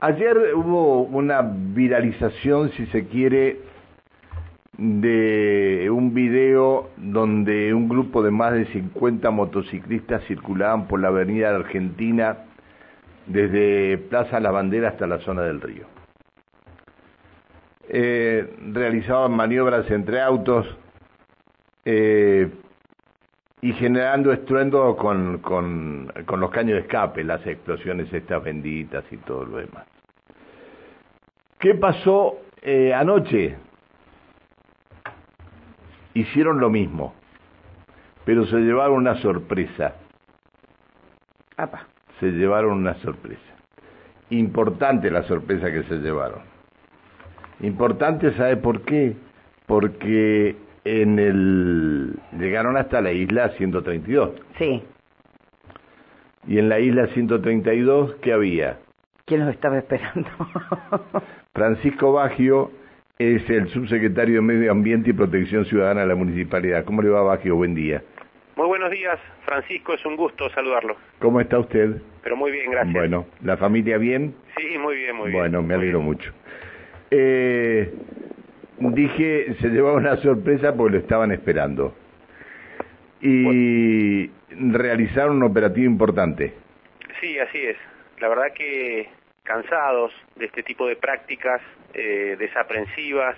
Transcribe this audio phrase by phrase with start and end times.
[0.00, 3.60] Ayer hubo una viralización, si se quiere,
[4.76, 11.54] de un video donde un grupo de más de 50 motociclistas circulaban por la avenida
[11.54, 12.44] Argentina
[13.26, 15.86] desde Plaza La Bandera hasta la zona del río.
[17.88, 20.66] Eh, realizaban maniobras entre autos
[21.86, 22.50] eh,
[23.66, 29.16] y generando estruendo con, con, con los caños de escape, las explosiones estas benditas y
[29.16, 29.84] todo lo demás.
[31.58, 33.56] ¿Qué pasó eh, anoche?
[36.14, 37.12] Hicieron lo mismo,
[38.24, 39.96] pero se llevaron una sorpresa.
[41.56, 41.88] Apa.
[42.20, 43.52] Se llevaron una sorpresa.
[44.30, 46.42] Importante la sorpresa que se llevaron.
[47.58, 49.16] Importante, ¿sabe por qué?
[49.66, 50.54] Porque
[50.86, 54.30] en el llegaron hasta la isla 132.
[54.58, 54.82] Sí.
[56.46, 58.78] Y en la isla 132, ¿qué había?
[59.24, 60.30] ¿Quién los estaba esperando?
[61.54, 62.70] Francisco Baggio
[63.18, 66.84] es el subsecretario de Medio Ambiente y Protección Ciudadana de la Municipalidad.
[66.84, 67.56] ¿Cómo le va, Baggio?
[67.56, 68.02] Buen día.
[68.54, 70.96] Muy buenos días, Francisco, es un gusto saludarlo.
[71.18, 72.00] ¿Cómo está usted?
[72.22, 72.94] Pero muy bien, gracias.
[72.94, 74.34] Bueno, ¿la familia bien?
[74.56, 75.40] Sí, muy bien, muy bien.
[75.40, 76.32] Bueno, me alegro mucho.
[77.10, 77.92] Eh,
[78.78, 81.94] dije, se llevaba una sorpresa porque lo estaban esperando.
[83.20, 86.52] Y realizaron un operativo importante.
[87.20, 87.76] Sí, así es.
[88.20, 89.08] La verdad que
[89.42, 91.62] cansados de este tipo de prácticas
[91.94, 93.36] eh, desaprensivas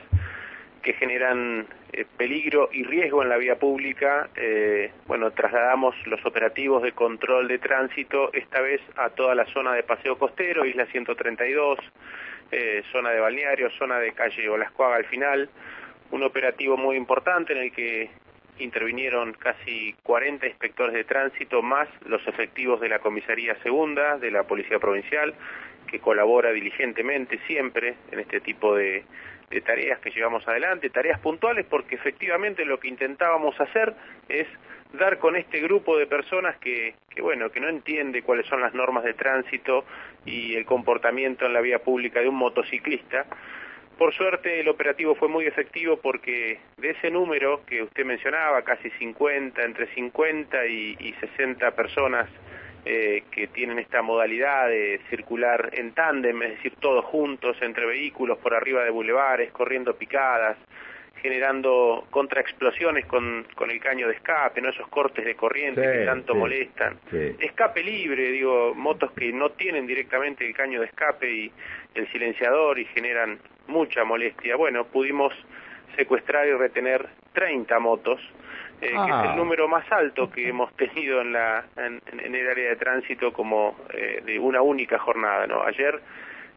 [0.83, 6.83] que generan eh, peligro y riesgo en la vía pública, eh, bueno, trasladamos los operativos
[6.83, 11.79] de control de tránsito esta vez a toda la zona de Paseo Costero, Isla 132,
[12.51, 15.49] eh, zona de balneario, zona de calle Olascuaga al final,
[16.11, 18.11] un operativo muy importante en el que
[18.59, 24.45] intervinieron casi 40 inspectores de tránsito más los efectivos de la comisaría segunda de la
[24.45, 25.35] policía provincial
[25.87, 29.05] que colabora diligentemente siempre en este tipo de,
[29.51, 33.95] de tareas que llevamos adelante, tareas puntuales porque efectivamente lo que intentábamos hacer
[34.29, 34.47] es
[34.93, 38.75] dar con este grupo de personas que, que bueno, que no entiende cuáles son las
[38.75, 39.85] normas de tránsito
[40.25, 43.27] y el comportamiento en la vía pública de un motociclista.
[43.99, 48.91] Por suerte el operativo fue muy efectivo porque de ese número que usted mencionaba, casi
[48.91, 52.29] 50, entre 50 y, y 60 personas
[52.91, 58.39] eh, que tienen esta modalidad de circular en tándem, es decir, todos juntos entre vehículos
[58.39, 60.57] por arriba de bulevares, corriendo picadas,
[61.21, 66.05] generando contraexplosiones con, con el caño de escape, no esos cortes de corriente Sí, que
[66.07, 66.99] tanto sí, molestan.
[67.11, 67.37] sí.
[67.41, 71.53] Escape libre, digo, motos que no tienen directamente el caño de escape y
[71.95, 74.57] el silenciador y generan mucha molestia.
[74.57, 75.35] Bueno, pudimos
[75.95, 78.19] secuestrar y retener 30 motos,
[78.81, 79.23] eh, que Ah.
[79.25, 82.77] es el número más alto que hemos tenido en, la, en, en el área de
[82.77, 85.47] tránsito como eh, de una única jornada.
[85.47, 85.63] ¿no?
[85.63, 86.01] Ayer,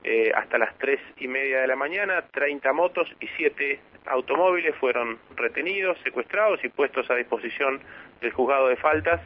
[0.03, 5.19] eh, hasta las tres y media de la mañana, 30 motos y 7 automóviles fueron
[5.35, 7.79] retenidos, secuestrados y puestos a disposición
[8.19, 9.21] del juzgado de faltas.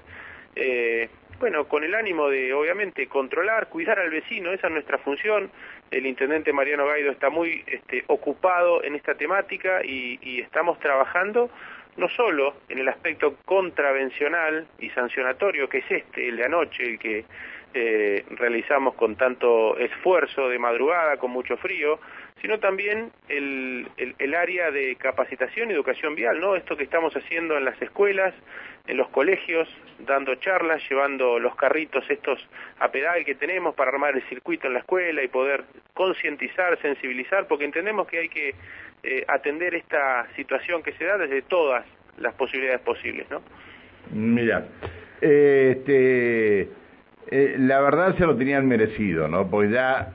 [1.39, 5.51] Bueno, con el ánimo de, obviamente, controlar, cuidar al vecino, esa es nuestra función.
[5.91, 11.50] El intendente Mariano Gaido está muy este, ocupado en esta temática y, y estamos trabajando
[11.97, 17.00] no solo en el aspecto contravencional y sancionatorio, que es este, el de anoche, el
[17.00, 17.25] que
[17.73, 22.00] eh, realizamos con tanto esfuerzo de madrugada, con mucho frío,
[22.41, 26.56] sino también el, el, el área de capacitación y educación vial, ¿no?
[26.56, 28.33] Esto que estamos haciendo en las escuelas,
[28.88, 29.67] en los colegios,
[30.00, 32.45] dando charlas, llevando los carritos estos
[32.79, 35.63] a pedal que tenemos para armar el circuito en la escuela y poder
[35.94, 38.56] concientizar, sensibilizar, porque entendemos que hay que
[39.08, 41.86] eh, atender esta situación que se da desde todas
[42.18, 43.42] las posibilidades posibles, ¿no?
[44.12, 44.66] Mira,
[45.22, 49.48] este, eh, la verdad se lo tenían merecido, ¿no?
[49.48, 50.14] Porque ya,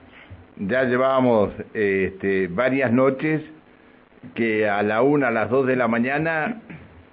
[0.56, 3.42] ya llevábamos este, varias noches
[4.34, 6.60] que a la una, a las dos de la mañana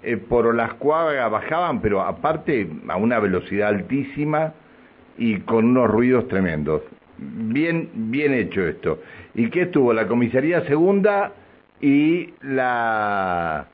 [0.02, 4.52] eh, por las cuadras bajaban, pero aparte a una velocidad altísima
[5.16, 6.82] y con unos ruidos tremendos.
[7.18, 9.00] Bien, bien hecho esto.
[9.34, 9.92] ¿Y qué estuvo?
[9.92, 11.32] La comisaría segunda
[11.80, 13.68] y la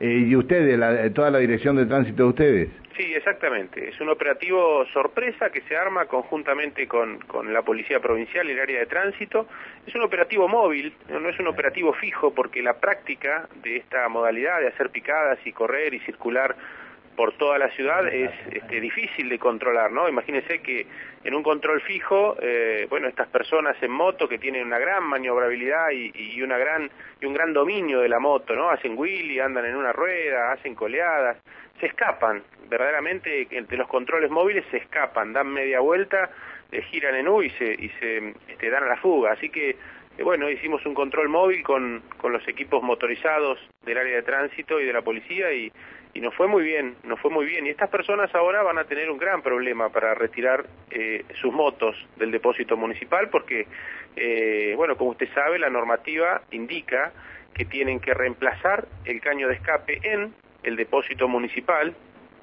[0.00, 2.68] eh, y ustedes, la, toda la dirección de tránsito de ustedes.
[2.96, 3.88] Sí, exactamente.
[3.88, 8.60] Es un operativo sorpresa que se arma conjuntamente con, con la Policía Provincial y el
[8.60, 9.46] área de tránsito.
[9.86, 14.60] Es un operativo móvil, no es un operativo fijo, porque la práctica de esta modalidad
[14.60, 16.56] de hacer picadas y correr y circular
[17.20, 20.08] por toda la ciudad es este, difícil de controlar, ¿no?
[20.08, 20.86] Imagínense que
[21.22, 25.90] en un control fijo, eh, bueno, estas personas en moto que tienen una gran maniobrabilidad
[25.90, 26.90] y, y una gran
[27.20, 28.70] y un gran dominio de la moto, ¿no?
[28.70, 31.36] Hacen wheelie, andan en una rueda, hacen coleadas,
[31.78, 36.30] se escapan, verdaderamente entre los controles móviles se escapan, dan media vuelta
[36.90, 39.32] giran en U y se, y se este, dan a la fuga.
[39.32, 44.16] Así que, eh, bueno, hicimos un control móvil con, con los equipos motorizados del área
[44.16, 45.70] de tránsito y de la policía y,
[46.12, 47.66] y nos fue muy bien, nos fue muy bien.
[47.66, 51.96] Y estas personas ahora van a tener un gran problema para retirar eh, sus motos
[52.16, 53.66] del depósito municipal porque,
[54.16, 57.12] eh, bueno, como usted sabe, la normativa indica
[57.54, 61.94] que tienen que reemplazar el caño de escape en el depósito municipal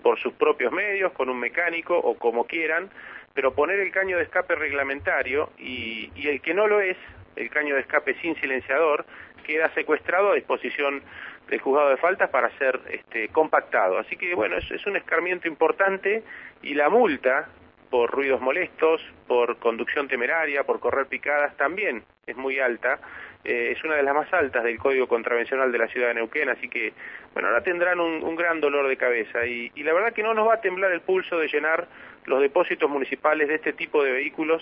[0.01, 2.89] por sus propios medios, con un mecánico o como quieran,
[3.33, 6.97] pero poner el caño de escape reglamentario y, y el que no lo es,
[7.35, 9.05] el caño de escape sin silenciador,
[9.45, 11.01] queda secuestrado a disposición
[11.49, 13.97] del juzgado de faltas para ser este, compactado.
[13.97, 16.23] Así que bueno, es, es un escarmiento importante
[16.61, 17.47] y la multa
[17.89, 22.99] por ruidos molestos, por conducción temeraria, por correr picadas también es muy alta.
[23.43, 26.49] Eh, es una de las más altas del Código Contravencional de la Ciudad de Neuquén,
[26.49, 26.93] así que,
[27.33, 30.33] bueno, ahora tendrán un, un gran dolor de cabeza y, y, la verdad que no
[30.33, 31.87] nos va a temblar el pulso de llenar
[32.27, 34.61] los depósitos municipales de este tipo de vehículos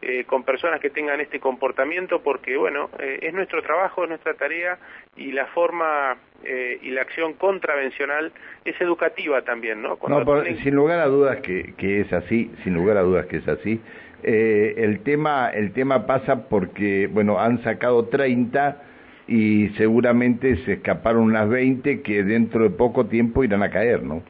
[0.00, 4.34] eh, con personas que tengan este comportamiento porque, bueno, eh, es nuestro trabajo, es nuestra
[4.34, 4.78] tarea
[5.16, 8.32] y la forma eh, y la acción contravencional
[8.64, 9.96] es educativa también, ¿no?
[9.96, 10.62] Cuando no, por, tienen...
[10.64, 13.80] sin lugar a dudas que, que es así, sin lugar a dudas que es así.
[14.24, 18.80] Eh, el tema el tema pasa porque bueno han sacado 30
[19.26, 24.22] y seguramente se escaparon unas 20 que dentro de poco tiempo irán a caer, ¿no?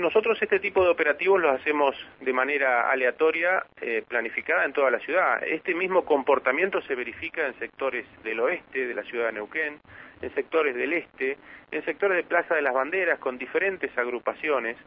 [0.00, 4.98] Nosotros este tipo de operativos los hacemos de manera aleatoria, eh, planificada en toda la
[4.98, 5.44] ciudad.
[5.44, 9.78] Este mismo comportamiento se verifica en sectores del oeste de la ciudad de Neuquén,
[10.22, 11.36] en sectores del este,
[11.70, 14.78] en sectores de Plaza de las Banderas con diferentes agrupaciones.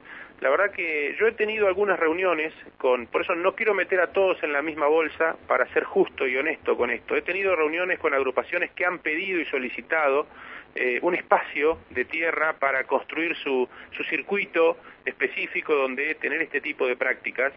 [0.42, 4.12] La verdad que yo he tenido algunas reuniones con, por eso no quiero meter a
[4.12, 7.16] todos en la misma bolsa para ser justo y honesto con esto.
[7.16, 10.26] He tenido reuniones con agrupaciones que han pedido y solicitado
[10.76, 16.88] eh, un espacio de tierra para construir su, su circuito específico donde tener este tipo
[16.88, 17.54] de prácticas.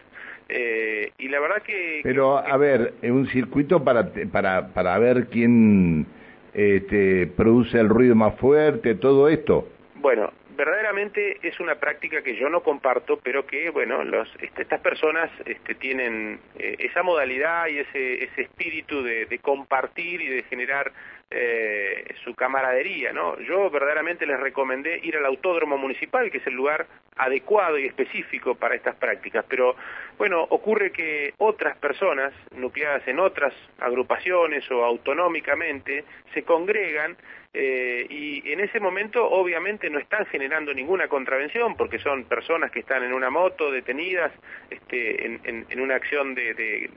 [0.49, 2.01] Eh, y la verdad que...
[2.03, 6.05] Pero, que, a ver, un circuito para, para, para ver quién
[6.53, 9.67] este, produce el ruido más fuerte, todo esto.
[9.95, 14.81] Bueno, verdaderamente es una práctica que yo no comparto, pero que, bueno, los, este, estas
[14.81, 20.43] personas este, tienen eh, esa modalidad y ese, ese espíritu de, de compartir y de
[20.43, 20.91] generar
[21.29, 23.37] eh, su camaradería, ¿no?
[23.41, 26.87] Yo verdaderamente les recomendé ir al autódromo municipal, que es el lugar
[27.17, 29.75] adecuado y específico para estas prácticas, pero
[30.17, 37.17] bueno, ocurre que otras personas, nucleadas en otras agrupaciones o autonómicamente, se congregan
[37.53, 42.81] eh, y en ese momento obviamente no están generando ninguna contravención porque son personas que
[42.81, 44.31] están en una moto detenidas
[44.69, 46.89] este, en, una acción de,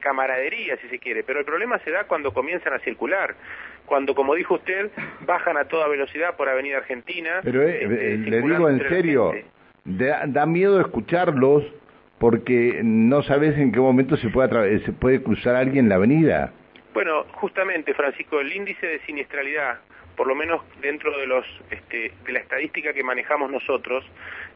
[0.00, 3.34] camaradería si se quiere, pero el problema se da cuando comienzan a circular,
[3.86, 4.90] cuando como dijo usted
[5.26, 7.40] bajan a toda velocidad por Avenida Argentina.
[7.42, 9.32] Pero eh, este, le digo en serio,
[9.84, 11.64] da, da miedo escucharlos
[12.18, 16.52] porque no sabes en qué momento se puede, se puede cruzar alguien la avenida.
[16.92, 19.78] Bueno, justamente, Francisco, el índice de siniestralidad
[20.16, 24.04] por lo menos dentro de los este, de la estadística que manejamos nosotros,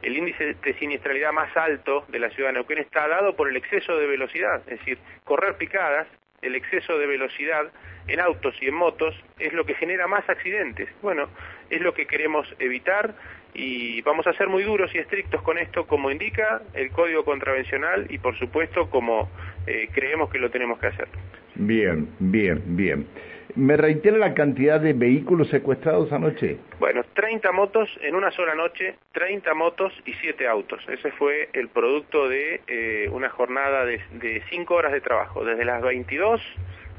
[0.02, 3.56] el índice de siniestralidad más alto de la ciudad de Neuquén está dado por el
[3.56, 6.06] exceso de velocidad, es decir, correr picadas,
[6.42, 7.70] el exceso de velocidad
[8.06, 10.88] en autos y en motos es lo que genera más accidentes.
[11.02, 11.28] Bueno,
[11.70, 13.14] es lo que queremos evitar
[13.54, 18.06] y vamos a ser muy duros y estrictos con esto como indica el Código Contravencional
[18.08, 19.30] y por supuesto como
[19.66, 21.08] eh, creemos que lo tenemos que hacer.
[21.54, 23.06] Bien, bien, bien.
[23.54, 26.58] ¿Me reitera la cantidad de vehículos secuestrados anoche?
[26.78, 30.82] Bueno, 30 motos en una sola noche, 30 motos y 7 autos.
[30.88, 35.64] Ese fue el producto de eh, una jornada de, de 5 horas de trabajo, desde
[35.64, 36.40] las 22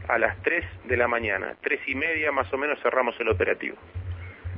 [0.07, 1.55] a las 3 de la mañana.
[1.61, 3.77] Tres y media más o menos cerramos el operativo.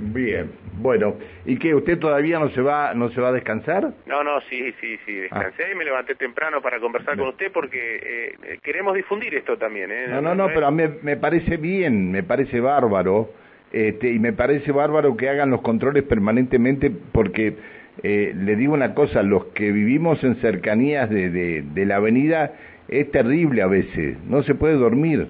[0.01, 1.15] Bien, bueno,
[1.45, 1.75] ¿y qué?
[1.75, 3.93] ¿Usted todavía no se va no se va a descansar?
[4.07, 5.71] No, no, sí, sí, sí, descansé ah.
[5.71, 7.23] y me levanté temprano para conversar no.
[7.23, 7.99] con usted porque
[8.41, 9.91] eh, queremos difundir esto también.
[9.91, 10.07] ¿eh?
[10.07, 13.29] No, no, no, no pero a mí me parece bien, me parece bárbaro,
[13.71, 17.57] este, y me parece bárbaro que hagan los controles permanentemente porque
[18.01, 22.53] eh, le digo una cosa, los que vivimos en cercanías de, de, de la avenida
[22.87, 25.27] es terrible a veces, no se puede dormir.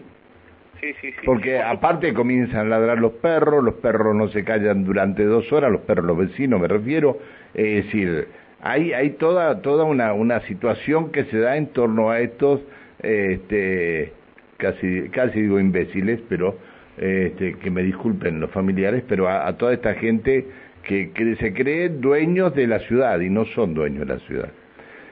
[0.81, 1.25] Sí, sí, sí.
[1.25, 5.71] Porque aparte comienzan a ladrar los perros, los perros no se callan durante dos horas,
[5.71, 7.19] los perros, los vecinos me refiero,
[7.53, 8.27] es decir,
[8.61, 12.61] hay, hay toda, toda una, una situación que se da en torno a estos,
[13.01, 14.13] este,
[14.57, 16.57] casi, casi digo imbéciles, pero
[16.97, 20.45] este, que me disculpen los familiares, pero a, a toda esta gente
[20.83, 24.51] que, que se cree dueños de la ciudad y no son dueños de la ciudad.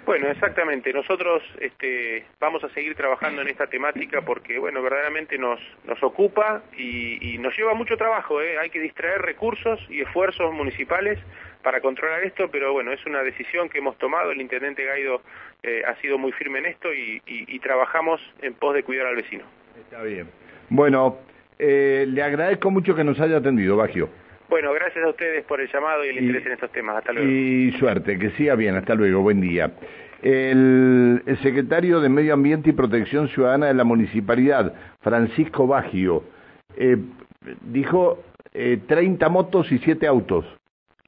[0.09, 0.91] Bueno, exactamente.
[0.91, 5.59] Nosotros este, vamos a seguir trabajando en esta temática porque, bueno, verdaderamente nos,
[6.01, 8.41] ocupa y, y nos lleva mucho trabajo.
[8.41, 8.57] ¿eh?
[8.57, 11.19] Hay que distraer recursos y esfuerzos municipales
[11.61, 15.21] para controlar esto, pero bueno, es una decisión que hemos tomado, el intendente Gaido
[15.61, 19.05] eh, ha sido muy firme en esto y, y, y, trabajamos en pos de cuidar
[19.05, 19.43] al vecino.
[19.79, 20.27] Está bien.
[20.69, 21.19] Bueno,
[21.59, 24.09] eh, le agradezco mucho que nos haya atendido, Bagio.
[24.49, 26.97] Bueno, gracias a ustedes por el llamado y el interés en estos temas.
[26.97, 27.29] Hasta luego.
[27.29, 28.75] Y suerte, que siga bien.
[28.75, 29.21] Hasta luego.
[29.21, 29.71] Buen día.
[30.23, 36.23] El, el, secretario de Medio Ambiente y Protección Ciudadana de la Municipalidad, Francisco Baggio,
[36.75, 36.97] eh,
[37.61, 40.45] dijo eh, 30 motos y 7 autos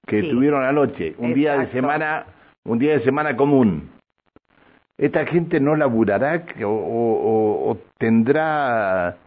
[0.06, 0.30] que Sí.
[0.30, 2.26] tuvieron anoche, un día de semana,
[2.64, 3.90] un día de semana común.
[4.98, 9.18] ¿Esta gente no laburará o tendrá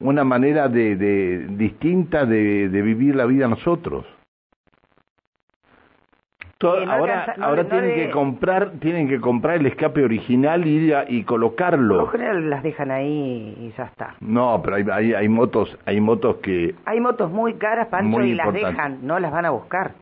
[0.00, 4.04] una manera de, de- distinta de, de vivir la vida nosotros?
[6.62, 10.04] No ahora alcanza- no ahora le- no tienen que comprar tienen que comprar el escape
[10.04, 11.96] original y, y Por colocarlo.
[11.96, 14.14] lo general las dejan ahí y ya está.
[14.20, 18.32] No, pero hay, hay, hay motos hay motos que Hay motos muy caras, Pancho, Muy
[18.32, 19.92] y las dejan, no las van a buscar.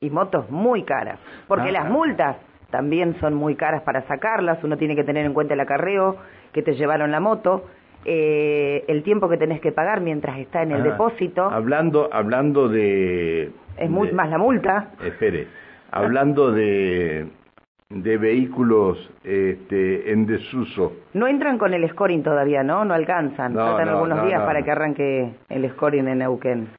[0.00, 1.18] Y motos muy caras.
[1.46, 1.72] Porque Ah.
[1.72, 2.36] las multas
[2.70, 4.62] también son muy caras para sacarlas.
[4.64, 6.16] Uno tiene que tener en cuenta el acarreo,
[6.52, 7.64] que te llevaron la moto,
[8.10, 11.42] eh, el tiempo que tenés que pagar mientras está en el Ah, depósito.
[11.44, 14.90] Hablando hablando de Es muy, de- más la multa.
[15.04, 15.46] Espere,
[15.90, 17.26] hablando de,
[17.90, 20.92] de vehículos este, en desuso.
[21.12, 22.84] No entran con el scoring todavía, ¿no?
[22.84, 23.52] No alcanzan.
[23.52, 26.68] No, Faltan no, algunos no, días para que arranque el scoring en Neuquén.